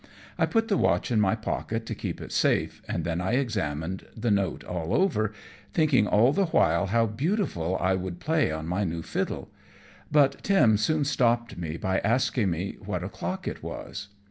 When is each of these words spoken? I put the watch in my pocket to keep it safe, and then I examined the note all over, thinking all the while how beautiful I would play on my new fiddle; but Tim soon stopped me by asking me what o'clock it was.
I 0.35 0.47
put 0.47 0.67
the 0.67 0.77
watch 0.79 1.11
in 1.11 1.21
my 1.21 1.35
pocket 1.35 1.85
to 1.85 1.93
keep 1.93 2.19
it 2.21 2.31
safe, 2.31 2.81
and 2.89 3.03
then 3.05 3.21
I 3.21 3.33
examined 3.33 4.07
the 4.17 4.31
note 4.31 4.63
all 4.63 4.95
over, 4.95 5.31
thinking 5.75 6.07
all 6.07 6.33
the 6.33 6.45
while 6.47 6.87
how 6.87 7.05
beautiful 7.05 7.77
I 7.79 7.93
would 7.93 8.19
play 8.19 8.51
on 8.51 8.65
my 8.65 8.83
new 8.83 9.03
fiddle; 9.03 9.51
but 10.11 10.41
Tim 10.43 10.75
soon 10.77 11.05
stopped 11.05 11.55
me 11.55 11.77
by 11.77 11.99
asking 11.99 12.49
me 12.49 12.77
what 12.83 13.03
o'clock 13.03 13.47
it 13.47 13.61
was. 13.61 14.07